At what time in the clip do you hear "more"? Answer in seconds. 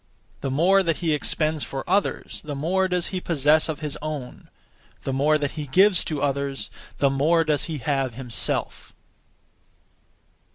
0.49-0.81, 2.55-2.87, 5.13-5.37, 7.11-7.43